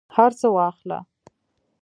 [0.15, 0.99] هرڅه واخله